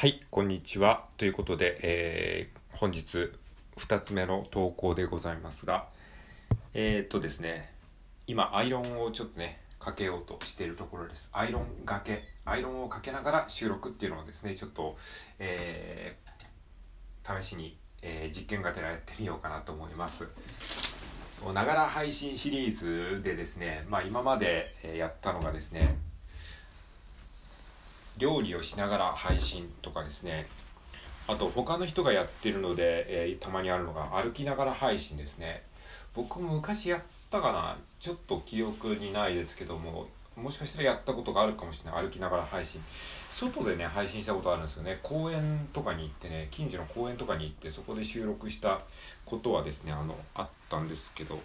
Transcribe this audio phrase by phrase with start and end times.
[0.00, 1.04] はい、こんにちは。
[1.18, 3.30] ということで、えー本日
[3.76, 5.88] 2つ目の投稿でございますが、
[6.72, 7.70] えー、っとですね、
[8.26, 11.28] 今、アイロンをちょっとね、かけようとしているところです。
[11.34, 14.96] アイロンがけ、アイロンをかけながら収録っていうのをですね、ちょっと、
[15.38, 20.26] えー試しに、え実験がてらやってみようかなと思います。
[21.52, 25.94] ながら配信シリーズでですね、まあ今までやったのがですね、
[28.20, 30.46] 料理をしながら配信とかですね。
[31.26, 35.62] あと他の人がやってるので、えーたまにあるのが歩きながら配信ですね。
[36.14, 37.78] 僕も昔やったかな。
[37.98, 42.02] ちょっと記憶にないですけどももしかしたらやったことがあるかもしれない。
[42.04, 42.80] 歩きながら配信。
[43.30, 44.98] 外でね配信したことあるんですよね。
[45.02, 48.80] 公園とかに行ってね近所の公園とかに行ってそこで収録した
[49.24, 51.38] ことはですねあのあったんですけど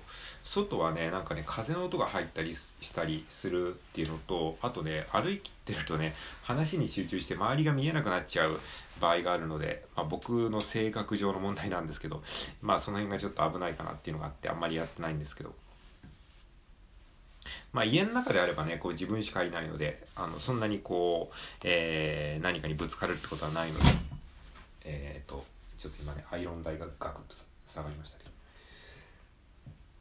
[0.44, 8.60] 外はねなんかね風の音が入ったりしたりするっていうのとあとね歩いてるとね話に集中して周りが見えなくなっちゃう
[9.00, 12.24] 場合があるので、まあ、僕の性格上の問題なんですけど
[12.62, 15.54] まあその辺がちょっと危ないかなっていうのがあってあんまりやってないんですけど。
[17.74, 23.86] まあ家の中であればねこう自分しかいないのであのそんなにこう、えー何かにぶつかるってことはないので
[24.86, 25.46] えっ、と
[25.78, 27.36] ちょっと今ねアイロン台がガクッと
[27.74, 28.30] 下がりましたけど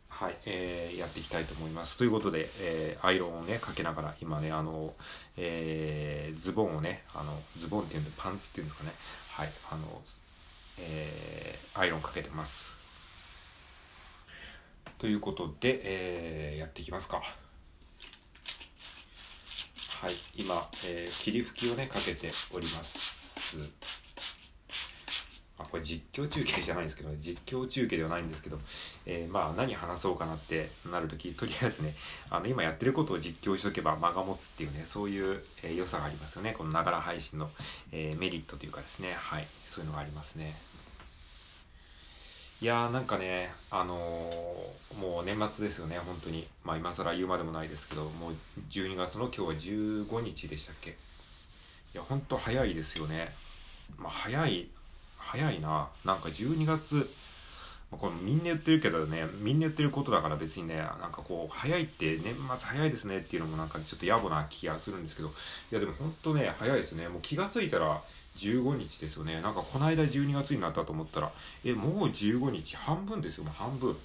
[0.09, 1.97] はい、えーやっていきたいと思います。
[1.99, 4.95] ということで、えーアイロンをね、かけながら、今ね、あの、
[5.37, 8.93] えーズボンをね、あの、ズボンっていうんで、パンツっていうんですかね、
[9.33, 10.01] はい、あの、
[10.79, 12.84] えーアイロンかけてます。
[14.99, 17.19] ということで、えーやっていきますか。
[17.19, 17.23] は
[20.11, 20.55] い、今、
[20.87, 23.57] えー霧吹きをね、かけております。
[25.57, 28.59] あこれ実況中継じゃないんですけど実況中継ではないんですけど、
[29.07, 31.95] えーまあ何話そうかなってなるときとりあえずね
[32.29, 37.49] あの今やってることを実況しとけば間が持つっていうねそういう、えー良さがありますよねこのながら配信の、
[37.93, 40.57] えメリットというかですねはいそういうのがありますね
[42.65, 46.47] いやーなんかねあのーもう年末ですよね本当に。
[46.65, 48.35] まあ今更言うまでもないですけどもう
[48.71, 50.93] 12月の今日は15日でしたっけ？
[50.93, 50.95] い
[51.93, 53.35] や本当早いですよね。
[53.99, 54.67] まあ早い
[55.19, 55.91] 早いな。
[56.07, 56.95] なんか12月
[57.91, 65.29] まあこれみんな言ってるけどねみんな言ってることだから別にねなんかこう早いって年末早いですねっていうのもなんかちょっと野暮な気がするんですけど。
[65.29, 65.33] い
[65.75, 67.09] やでも本当ね早いですね。
[67.09, 68.01] もう気がついたら
[68.37, 69.41] 15日ですよね。
[69.41, 71.31] なんかこの間12月になったと思ったら
[71.65, 73.45] えもう15日半分ですよ。
[73.45, 73.97] もう半分。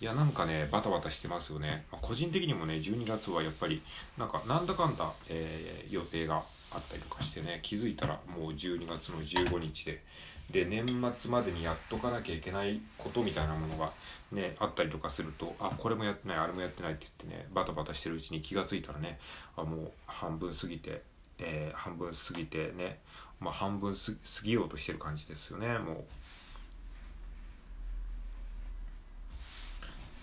[0.00, 3.82] いやなんかねバタバタしてますよね、まあ個人的にもね12月はやっぱり
[4.16, 10.02] なんかなんだかんだ、えー予定があったりとかしてね気づいたらもう12月の15日で。
[10.50, 10.86] で年
[11.20, 13.92] 末までにやっとかなきゃいけないことみたいなものが
[14.32, 19.18] ねあったりとかするとあこれもやってないあれもやってないって言ってねバタバタしてるうちに気がついたらね
[19.56, 21.02] あもう半分過ぎて、
[21.40, 22.98] えー半分過ぎてね
[23.40, 23.98] まあ半分過
[24.42, 26.04] ぎようとしてる感じですよねもう。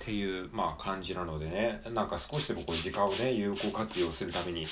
[0.06, 4.64] っていう、まあ、感じなのでねなんか少しでもこう時間をね有効活用するために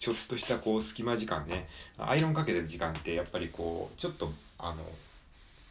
[0.00, 4.82] ちょっとしたこう隙間時間ねアイロンかけてる時間ってやっぱりこうちょっとあの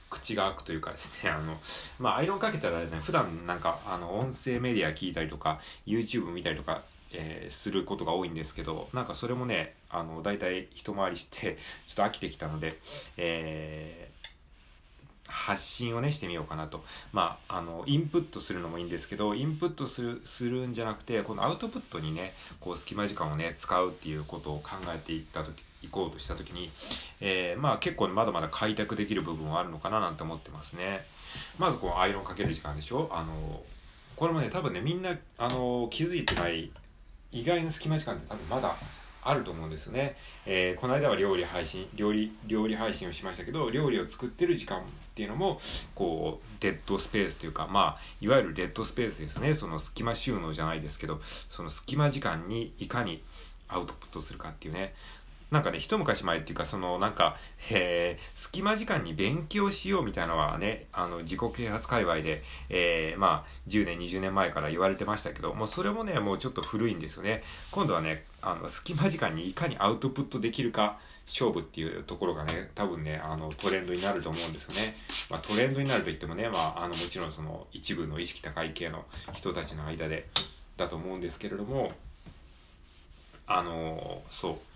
[0.10, 1.60] 口が開くというかですね あの
[2.00, 6.82] まあアイロンかけたらね普段なんかあの音声メディア聞いたりとか YouTube 見たりとか
[7.14, 11.58] えーすることが多いんですけどなんかそれもねあの大体一回りして
[11.88, 12.80] ちょっと飽きてきたので、
[13.18, 14.14] えー
[15.26, 16.84] 発信をねしてみようかなと。
[17.12, 26.70] まああのインプットするのもいいんですけどインプットするするんじゃなくてこのアウトプットにねこう隙間時間をね使うっていうことを考えていった時行こうとした時に、
[27.20, 31.04] えーまあ結構まだまだ開拓できる部分はあるのかななんて思ってますね。
[31.58, 33.10] まずこうアイロンかける時間でしょ？
[33.12, 33.64] あの
[34.16, 36.70] これもね多分ねみんなあの気づいてない
[37.34, 38.76] 意外な隙間時間って多分まだ
[39.26, 44.84] あると思うんですよね、えーこの間は料理配信料理料理配信をしましたけど料理を作ってる時間っ
[45.16, 45.62] ていうのも
[45.96, 49.54] こうデッドスペースというかまあいわゆるデッドスペースですね。
[49.54, 53.24] その隙間収納じゃないですけどその隙間時間にいかに
[53.70, 54.94] アウトプットするかっていうね。
[55.54, 57.38] なんかね、一昔前っていうか、その、なんか、
[57.70, 67.44] えー、隙間時間に勉強しようみたいなのはね、あの、自己啓発界隈で、えー、まあ、10年、20年前から言われてましたけど、もうそれもね、もうちょっと古いんですよね。
[67.70, 74.96] 今度はね、あの、隙間時間にいかにアウトプットできるか、勝負っていうところがね、多分ね、あの、トレンドになると思うんですよね。
[75.30, 80.28] まあ、トレンドになると言ってもね、まあ、あの、もちろんその、一部の意識高い系の人たちの間で、
[80.78, 81.92] だと思うんですけれども、
[83.46, 84.73] あのそう。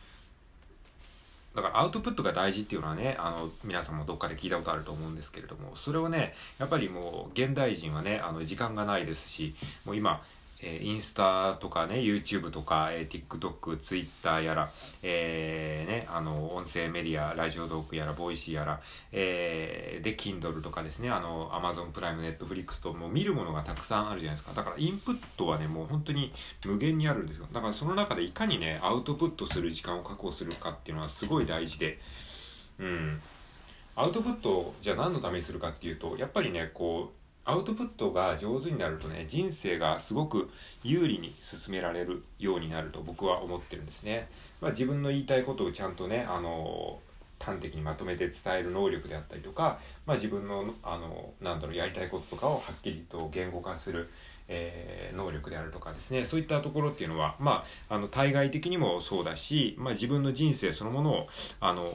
[1.58, 10.22] だからアウトプットが大事っていうのはねあの皆さんもどっかで聞いたことあると思うんですけれどもそれをねやっぱりもう現代人はねあの時間がないですしもう今
[10.60, 14.72] えー、インスタとかね、YouTube とか、えー、TikTok、Twitter やら、
[15.04, 18.82] えー、ね、あの、音声メディア、 Radiotalk やら、 Voicy やら、
[19.12, 24.54] えー、で、Kindle とかですね、あの、Amazon プライム、Netflix と、もう見るものがたくさんあるじゃないですか。
[24.56, 26.34] だから、インプットはね、もう本当に
[26.66, 27.48] 無限にあるんですよ。
[27.52, 32.00] だから、その中でいかにね、アウトプットする時間を確保するかっていうのはすごい大事で、
[32.80, 33.22] うん。
[33.96, 37.17] アウトプットじゃあ何のためにするかっていうと、やっぱりね、こう、
[37.48, 40.50] アウトプットが上手になるとね人生がすごく
[40.84, 44.28] 有利に進められるようになると僕は思ってるんですね、
[44.60, 47.00] まあ、自分の言いたいことをちゃんとねあの
[47.40, 54.10] 端的にまとめて伝える能力であったりとか、まあ、自分のあのなんだろうやりたいこととかをはっきりと言語化する、
[54.50, 56.26] えー、能力であるとかですね。
[56.26, 61.28] そういったところっていうのは、まあ、あの対外的にもそうだし、まあ、自分の人生そのものを
[61.62, 61.90] あの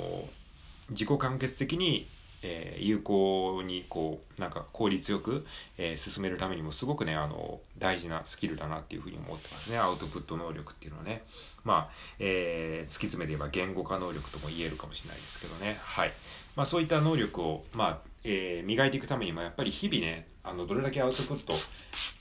[0.91, 2.07] 自己完結的に
[2.43, 5.47] えー、有効にこうなんか効率よく、
[5.79, 9.79] えー、進めるためにもすごくねあの大事なスキルだなっていうふうに思ってますね。
[9.79, 11.23] アウトプット能力っていうのはね。
[11.65, 15.79] まあ、えー、突き詰めて言えば言語化能力とも言えるかもしれないですけどね。
[15.81, 16.13] はい。
[16.57, 21.55] まあそういった能力をまあ、え、磨いていくためにもやっぱり日々ねあのどれだけアウトプット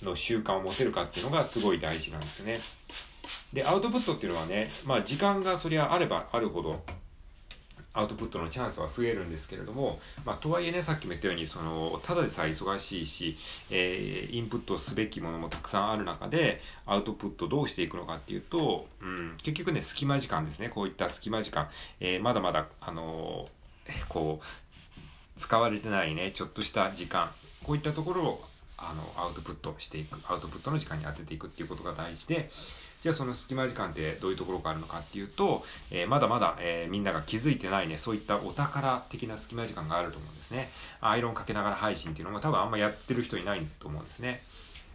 [0.06, 2.60] の習慣を持てるかっていうのがすごい大事なんですね。
[3.54, 6.84] でアウトプットっていうのはねまあ時間がそりゃあればあるほど
[7.94, 13.38] アウトプットのチャンスは増えるんですけれども、まあ、とはいえねさっきも言ったようにそのただでさえ忙しいし、
[13.70, 20.70] えー、インプットすべきものもたくさんある中でアウトプットどうしていくのかっていうと、うん、結局ね隙間時間ですね。
[20.70, 21.68] こういった隙間時間、
[22.00, 27.30] えー、まだまだあのー、こう使われてないねちょっとした時間。
[27.64, 28.44] こういったところを
[28.78, 30.18] あのアウトプットしていく。
[30.32, 32.50] アウトプットの時間に当てていくっていうことが大事で
[33.02, 40.70] じゃあその隙間時間ってどういうところがあるのかっていうと、えー、まだまだ、えー、みんなが気づいてないね、そういったお宝的な隙間時間があると思うんですね。
[41.02, 44.44] アイロンかけながら配信っていうのも多分あんまやってる人いないと思うんですね。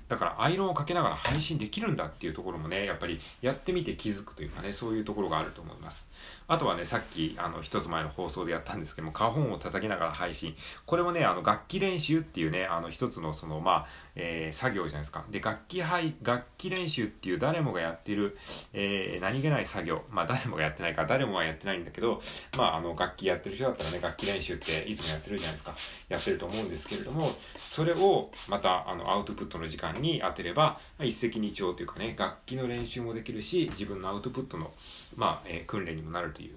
[0.09, 6.07] だからアイロンをかけながら配信できるんだっていうところもね、やっぱりやってみて気づくというかね、そういうところがあると思います。
[6.49, 10.55] あとはね、さっき、あの、一つ前の放送でやったんですけども、花本を叩きながら配信。
[10.85, 15.25] これもね、あの、楽器練習っていうね、あの、一つのその、まあ、えー、作業じゃないですか。
[15.29, 18.39] で、楽器配、楽器練習っていう誰もがやってる、
[18.73, 20.03] えー、何気ない作業。
[20.09, 22.23] まあ、誰もがやってないか、誰もはやってないんだけど、
[22.57, 25.75] まあ、あの、楽器やってる人だったらね、楽器練習っていつもやってるじゃないですか。
[26.09, 34.73] やってると思うんですけれども、それを、また、あの、アウトプットの時間に当てれば、一石二鳥というかね、楽器の練習もできるし、自分のアウトプットの、
[35.17, 36.55] まあ、えー、訓練にもなるという、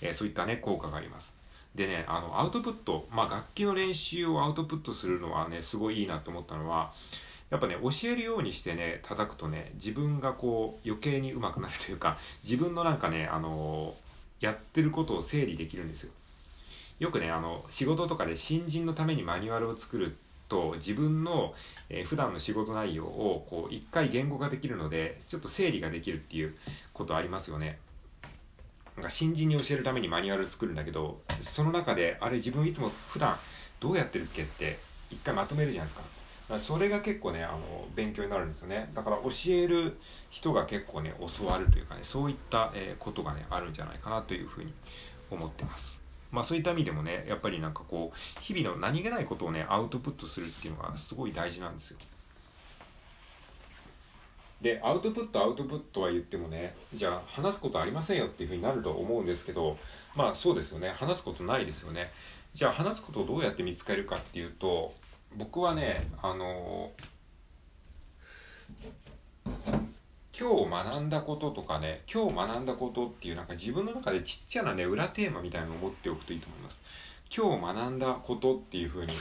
[0.00, 1.32] えー、そういったね、効果があります。
[1.74, 6.92] でね、あの、アウトプット、まあ、楽器の練習をアウトプットするのはね、すごいいいなと思ったのは、
[7.50, 16.10] やっぱね、教えるようにしてね、叩くとね、自分がこう、余計に上手くなるというか、自分のなんかね、あのー、やってることを整理できるんですよ。
[16.98, 20.16] よくね、あの、仕事とかで新人のためにマニュアルを作る
[20.48, 21.54] と自分の、
[21.88, 26.56] えー、普段の仕事内容をこう一回言語化できるのでちょっと整理ができるっていう
[26.92, 27.78] ことありますよね。
[28.96, 33.38] なんか新人に教えるためにマニュアル作るんだけどその中であれ自分いつも普段
[33.78, 38.90] どうやってるっけって一回まとめるじゃないですかそれが結構ねあの勉強になるんですよね。
[38.94, 39.98] だから教える
[40.30, 44.72] 人が結構ね教わるというかねそういった、えー、ことがねあるんじゃないかなというふうに
[45.30, 45.97] 思ってます。
[46.30, 51.98] まあそういった意味でもねやっぱりなんかこう日々の何気ないことをねアウトプットするっていうのがすごい大事なんですよ。
[54.60, 59.78] でアウトプットアウトプットは言ってもねじゃあ話すことありませんよっていうふうになると思うんですけど
[60.16, 60.90] まあそうですよね。
[60.90, 62.10] 話すことないですよね。
[62.54, 64.92] じゃあ話すことをどうやって見つけるかっていうと
[65.36, 66.90] 僕はねあの
[70.38, 76.80] 今日学んだこととかね今日学んだことっていうなんか自分の中でちっちゃなね裏テーマみたいなのを持っておくといいと思います。
[77.36, 79.12] 今日学んだことっていうふうに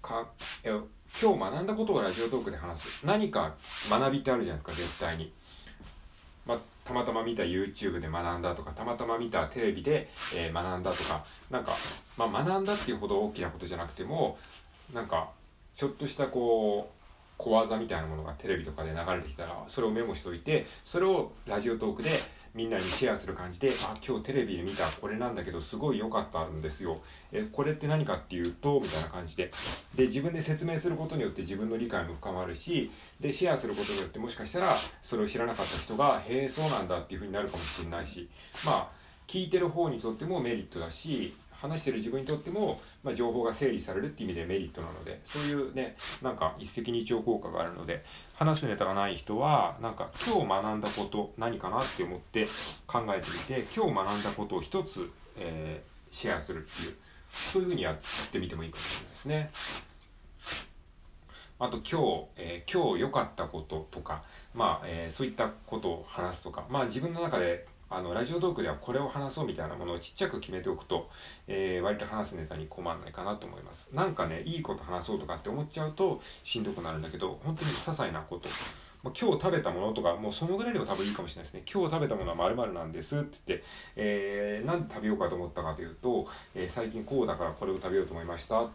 [0.00, 0.28] か
[0.62, 3.04] 今日学んだことをラジオトークで話す。
[3.04, 3.56] 何か
[3.90, 5.32] 学びってあるじゃないですか絶対に、
[6.46, 11.24] まあ、たまたま見た YouTube で学んだとかたまたま見たテレビで、えー、学んだとか。
[11.50, 11.72] なんか、
[12.16, 14.38] まあ、学んだっていうほど大きなことじゃなくても
[14.94, 15.30] なんか
[15.74, 16.97] ちょっとしたこう
[17.38, 22.10] 小技みたいなものがテレビとかで流れてきたらそれをメモしておいてそれをラジオトークで
[22.54, 27.00] みんなにシェアする感じであ今日テレビで見たこれなんだけどすごい良かったんですよ。
[27.30, 29.52] えこれって何かっていうとみたいな感じで。
[29.94, 32.90] で自分で説明することによって自分の理解も深まるし
[33.20, 38.28] でシェアすることによってもしかしたらそれを知らなかった人がへえそうなんだっていうふうになるかもしれないし。
[38.64, 52.46] まあ聞いてる方にとってもメリットだし話してる自分にとっても、まあ、情報が整理されるっていう意味でメリットなのでそういうねなんか一石二鳥効果があるので話すネタがない人はなんか今日学んだこと何かなって思って
[52.86, 56.94] 考えてみて今日学んだことを一つ、えー、シェアするっていう
[57.52, 57.96] そういうふうにやっ
[58.30, 59.50] てみてもいいかもしれないですね。
[61.60, 64.22] あと今日、えー、今日良かったこととか、
[64.54, 71.08] まあ、えー、そういったことを話すとか、まあ自分の中であのラジオトークではこれを話そうみたいなものをちっちゃく決めておくと、
[71.46, 73.88] えー、割と話すネタに困らないかなと思います。
[73.92, 78.48] なんかね、いいこと話そうとかって思っちゃうとしんどくなるんだけど、本当に些細なこと。
[79.02, 81.62] まあ、今日食べたものとか、もうそのぐらいでも多分いいかもしれないですね。
[81.72, 83.64] 今日食べたものは〇〇なんですって言って、
[83.96, 88.68] えー、なんで食べようかと思ったかというと、えー、最近こうだからこれを食べようと思いました。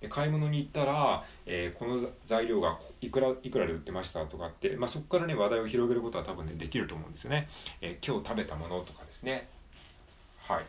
[0.00, 7.48] で買い物に行ったら、えー、この材料がいくらいくらで売ってましたとかって、まあ、そこからね話題を広げることは多分ねできると思うんですよね、
[7.80, 9.48] えー、今日食べたものとかですね。
[10.38, 10.64] はい、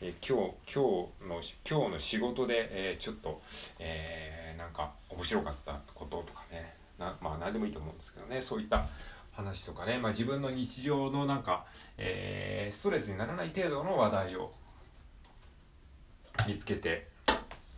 [0.00, 3.40] えー、今日今日の今日の仕事で、えちょっと、
[3.78, 6.74] えなんか面白かったこととかね。
[6.98, 8.42] なまあ何でもいいと思うんですけどね。
[8.42, 8.84] そういった
[9.32, 11.64] 話とかね、まあ、自分の日常のなんか、
[11.96, 14.52] えストレスにならない程度の話題を
[16.46, 17.11] 見つけて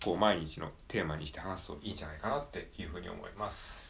[0.05, 3.89] こう毎日のテーマにして話すといいんじゃないかなっていうふうに思います。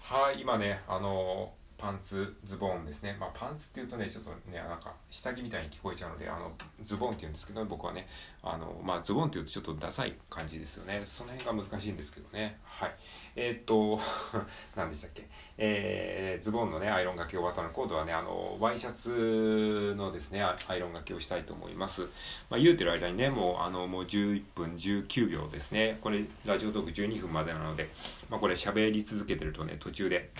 [0.00, 3.16] はい今ねあのパンツズボンですね。
[3.20, 6.50] まあパンツっていうとねちょっとねなんか下着みたいに聞こえちゃうのであの
[6.84, 8.06] ズボンって言うんですけど僕はね
[8.42, 11.02] あのまあズボンっていうとちょっとダサい感じですよね。
[11.04, 12.58] その辺が難しいんですけどね。
[12.64, 12.94] はい。
[13.36, 14.00] えー、っと
[14.74, 15.28] 何でしたっけ？
[15.58, 22.02] えー、ズボンのねアイロンがけ終わったのコードはねあのワイシャツのですねアイロンがけをしたいと思います。
[22.48, 25.98] まあ言うてる間にねもうあのもう11分19秒ですね。
[26.00, 27.90] これラジオトーク12分までなので
[28.30, 30.30] まあこれ喋り続けてるとね途中で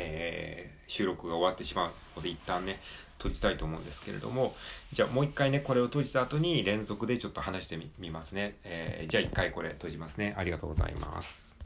[0.00, 2.80] えー、収録が終わってしまうので一旦ね
[3.18, 4.54] 閉じたいと思うんですけれども
[4.92, 10.34] じゃあもう一回ねこれを閉じた後に連続でちょっと話してみますね、えー、じゃあ一回これ閉じますね。
[10.36, 11.49] ありがとうございます。